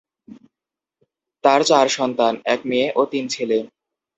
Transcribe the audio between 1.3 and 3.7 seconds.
তার চার সন্তান- এক মেয়ে ও তিন ছেলে।